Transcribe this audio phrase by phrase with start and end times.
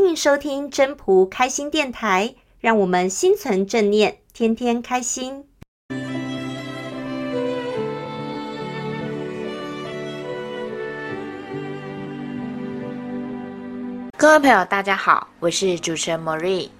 [0.00, 5.44] 欢迎收听真仆开心电台，让我们心存正念，天天开心。
[14.16, 16.70] 各位朋友，大家好，我是主持人 Marie。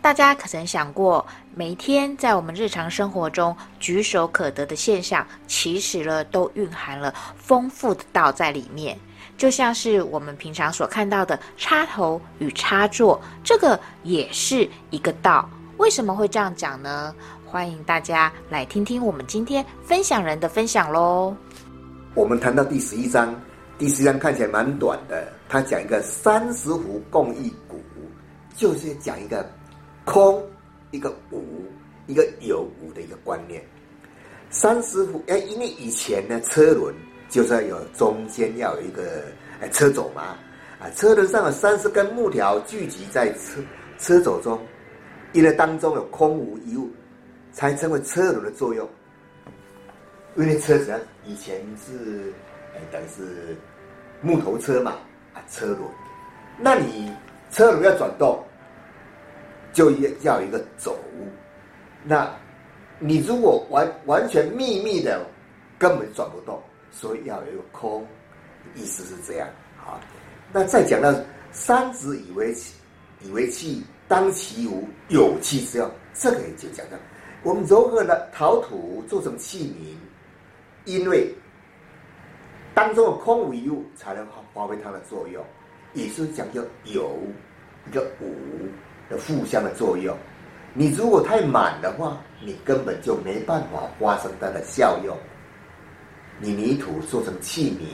[0.00, 1.26] 大家可曾想过，
[1.56, 8.98] 每一天在我们日常生活中举手可得的现象，其实呢都蕴含了丰富的道在里面。
[9.36, 15.48] 就像是我们平常所看到的插头与插座，这个也是一个道。
[15.76, 17.14] 为什么会这样讲呢？
[17.46, 21.36] 欢迎大家来听听我们今天分享人的分享喽。
[22.14, 23.32] 我们谈到第十一章，
[23.78, 27.76] 第十一章看起来蛮短的，他讲一个三十斛共一斛，
[28.56, 29.48] 就是讲一个。
[30.04, 30.38] 空
[30.94, 31.42] 一个无，
[32.06, 33.60] 一个有无的一个观念。
[34.48, 36.94] 三十斛，哎，因为以前呢，车轮
[37.28, 39.24] 就是要有中间要有一个
[39.60, 40.36] 哎车轴嘛，
[40.78, 43.60] 啊，车轮上有三十根木条聚集在车
[43.98, 44.64] 车轴中，
[45.32, 46.88] 因为当中有空无一物，
[47.50, 48.88] 才成为车轮的作用。
[50.36, 52.32] 因为车子啊，以前是
[52.76, 53.56] 哎等于是
[54.20, 54.92] 木头车嘛，
[55.32, 55.80] 啊，车轮，
[56.56, 57.10] 那你
[57.50, 58.40] 车轮要转动。
[59.74, 59.90] 就
[60.22, 60.96] 要一个走，
[62.04, 62.32] 那，
[63.00, 65.26] 你如果完完全秘密的，
[65.76, 68.06] 根本转不动，所以要有一个空，
[68.76, 69.48] 意思是这样。
[69.76, 69.98] 好，
[70.52, 71.12] 那再讲到
[71.50, 72.54] 三子以为，
[73.20, 76.96] 以为器，当其无，有器之用，这个也就讲到，
[77.42, 79.96] 我们如何的陶土做成器皿，
[80.84, 81.34] 因为
[82.72, 85.44] 当中的空无一物，才能发挥它的作用，
[85.94, 87.18] 也是讲究有
[87.88, 88.68] 一个无。
[89.08, 90.16] 的互相的作用，
[90.72, 95.16] 你如果太满的话，你根本就没办法发生它的效用。
[96.40, 97.84] 你泥土做成器皿，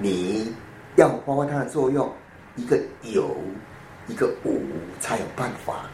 [0.00, 0.52] 你
[0.96, 2.10] 要发挥它的作用，
[2.56, 3.36] 一个有，
[4.08, 4.60] 一个无，
[4.98, 5.86] 才有办法。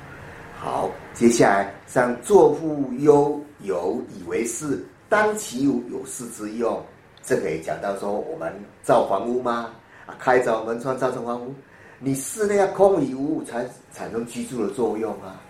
[0.59, 6.83] 好，接下来像作复悠有以为是，当其无，有室之用。
[7.23, 8.51] 这个也讲到说，我们
[8.83, 9.71] 造房屋吗？
[10.07, 11.55] 啊，开凿门窗造成房屋。
[11.99, 15.41] 你室内要空无一物才产生居住的作用啊！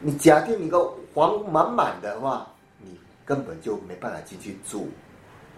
[0.00, 4.88] 你假定你个房满满的话，你根本就没办法进去住。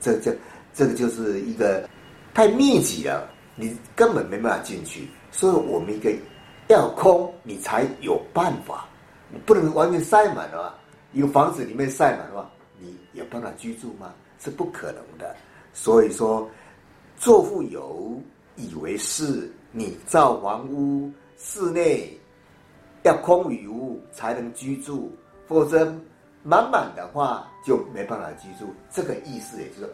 [0.00, 0.36] 这这
[0.74, 1.88] 这个就是一个
[2.34, 5.08] 太密集了，你根本没办法进去。
[5.30, 6.12] 所以我们一个
[6.66, 8.84] 要空，你才有办法。
[9.30, 10.74] 你不能完全塞满的话，
[11.12, 12.50] 一个房子里面塞满的话，
[12.80, 14.12] 你有办法居住吗？
[14.40, 15.36] 是不可能的。
[15.72, 16.48] 所以说，
[17.16, 18.20] 做富有
[18.56, 19.48] 以为是。
[19.78, 22.18] 你造房屋，室内
[23.02, 25.14] 要空无一物才能居住，
[25.46, 25.84] 否则
[26.42, 28.72] 满满的话就没办法居住。
[28.90, 29.92] 这个意思也就是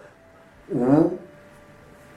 [0.68, 1.10] 无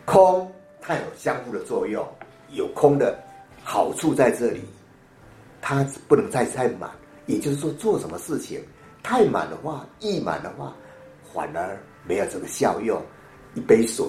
[0.05, 0.47] 空，
[0.79, 2.07] 它有相互的作用，
[2.51, 3.17] 有空的
[3.63, 4.61] 好处在这里，
[5.59, 6.87] 它不能再太满。
[7.25, 8.61] 也就是说，做什么事情
[9.01, 10.71] 太满的话，溢满的话，
[11.33, 11.75] 反而
[12.07, 13.01] 没有这个效用。
[13.55, 14.05] 一杯水。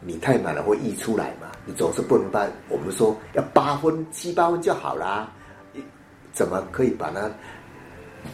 [0.00, 1.50] 你太满了会溢出来嘛？
[1.64, 5.32] 你总是不能把我们说要八分七八分就好啦，
[6.32, 7.28] 怎么可以把它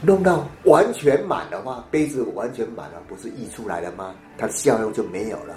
[0.02, 1.82] 弄到完全满的话？
[1.90, 4.14] 杯子完全满了，不是溢出来了吗？
[4.36, 5.54] 它的效用就没有了。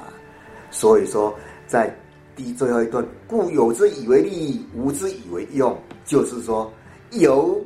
[0.72, 1.36] 所以说，
[1.68, 1.94] 在
[2.36, 6.72] 第最后一段，故有之以为利，无之以为用，就是说
[7.12, 7.60] 有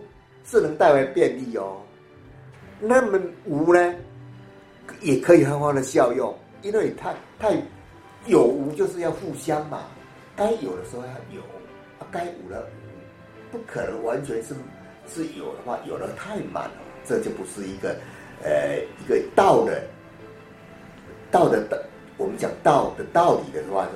[0.46, 1.78] 是能带来便利哦。
[2.80, 3.94] 那么无呢，
[5.02, 7.62] 也可以很好的效用，因为它太。
[8.26, 9.84] 有无就是要互相嘛，
[10.36, 11.42] 该有的时候要有，
[12.12, 14.54] 该无的无，不可能完全是
[15.08, 16.72] 是有的话，有的太满了，
[17.06, 17.96] 这就不是一个
[18.44, 19.84] 呃一个道的
[21.32, 21.78] 道的道，
[22.18, 23.94] 我们讲道的道理的话说，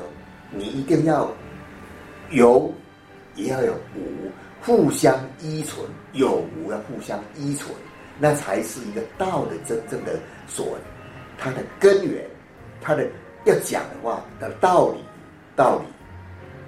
[0.51, 1.29] 你一定要
[2.31, 2.73] 有，
[3.35, 7.75] 也要有无，互相依存，有无要互相依存，
[8.19, 10.77] 那才是一个道的真正的所，
[11.37, 12.25] 它的根源，
[12.81, 13.07] 它的。
[13.45, 14.99] 要讲的话的道理，
[15.55, 15.85] 道理，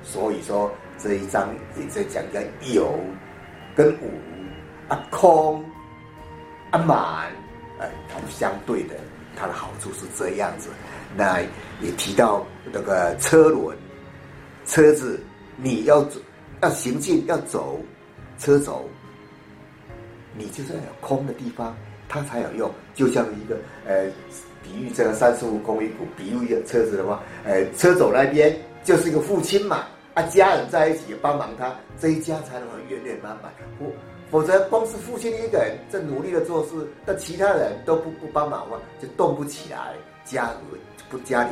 [0.04, 1.50] 所以说这一章
[1.80, 2.44] 也在讲一个
[2.74, 2.94] 有
[3.76, 4.10] 跟无
[4.88, 5.64] 啊空
[6.72, 7.32] 啊满，
[7.80, 8.96] 哎，它相对的，
[9.36, 10.70] 它的好处是这样子。
[11.18, 11.40] 那
[11.82, 13.78] 也提到那个车轮，
[14.66, 15.24] 车子
[15.56, 16.20] 你要走
[16.62, 17.80] 要行进要走
[18.38, 18.86] 车轴，
[20.38, 21.74] 你就是要有空的地方，
[22.16, 24.10] 它才有用，就像一个呃。
[24.68, 29.84] 比喻这个三十斛共一斛，比喻一个车子的话，呃，车走那边就是一个父亲嘛，
[30.16, 33.54] 啊，家人在一起帮忙他，这一家才能圆圆满满。
[33.78, 33.94] 不，
[34.32, 36.72] 否则光是父亲一个人在努力的做事，
[37.06, 39.94] 那其他人都不不帮忙的话，就动不起来，
[40.26, 40.56] 家和
[41.12, 41.52] 不家里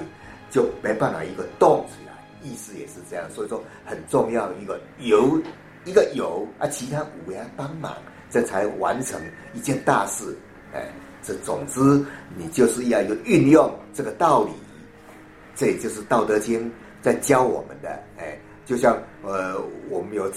[0.50, 3.30] 就没办法一个动起来，意思也是这样。
[3.30, 5.40] 所以说很重要一个有
[5.86, 7.96] 一个有啊，其他五个要帮忙，
[8.32, 9.22] 这才完成
[9.54, 10.36] 一件大事。
[10.74, 10.92] 哎，
[11.22, 11.80] 这总之
[12.36, 14.52] 你就是要有运用这个道理，
[15.56, 16.68] 这也就是《道德经》
[17.02, 17.90] 在教我们的。
[18.18, 20.32] 哎，就像呃，我们有，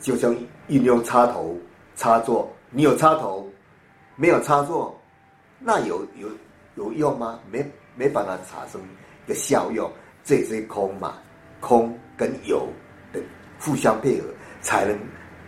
[0.00, 0.34] 就像
[0.68, 1.58] 运用插头
[1.96, 3.50] 插座，你有插头，
[4.16, 4.96] 没有插座，
[5.58, 6.28] 那有有
[6.76, 7.40] 有用吗？
[7.50, 7.64] 没
[7.96, 8.80] 没办法产生
[9.24, 9.90] 一个效用，
[10.22, 11.14] 这也是空嘛，
[11.60, 12.68] 空跟有
[13.12, 13.20] 的
[13.58, 14.28] 互相配合，
[14.60, 14.96] 才能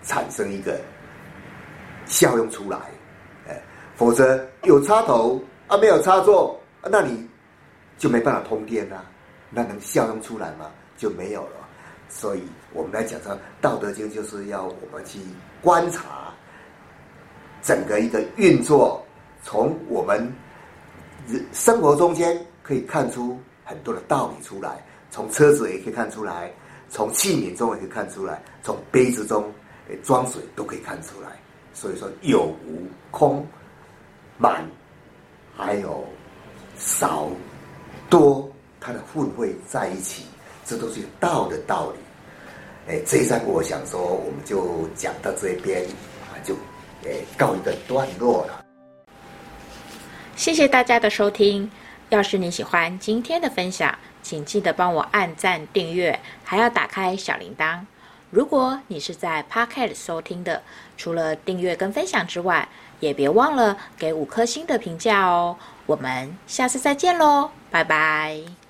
[0.03, 0.81] 产生一个
[2.07, 2.79] 效用出来。
[3.97, 7.29] 否则有插头啊，没有插座，那你
[7.99, 9.05] 就没办法通电啊，
[9.51, 10.71] 那能效用出来吗？
[10.97, 11.69] 就没有了。
[12.09, 15.19] 所以我们来讲说，《道德经》就是要我们去
[15.61, 16.33] 观察
[17.63, 19.05] 整个一个运作，
[19.43, 20.33] 从我们
[21.53, 24.85] 生活中间可以看出很多的道理出来。
[25.11, 26.53] 从车子也可以看出来，
[26.89, 29.51] 从器皿中也可以看出来，从杯子中
[30.03, 31.31] 装水都可以看出来。
[31.73, 33.47] 所以说，有无空、
[34.39, 34.65] 满，
[35.57, 36.05] 还有
[36.79, 37.29] 少、
[38.11, 38.49] 多，
[38.81, 40.25] 它的混会在一起。
[40.65, 41.99] 这都是有道的道理，
[42.89, 45.85] 哎，这一章我想说，我们就讲到这边
[46.23, 46.57] 啊，就
[47.05, 48.65] 哎告一个段落了。
[50.35, 51.71] 谢谢大家的收听。
[52.09, 57.79] 要是你喜欢今天的分享，请记得帮我按赞、订阅，还要打开小铃铛。
[58.31, 60.63] 如果你是在 Podcast 收听的，
[60.97, 62.69] 除了订阅跟分享之外，
[63.01, 65.57] 也别忘了给五颗星的评价哦。
[65.87, 68.66] 我们下次再见喽，拜拜。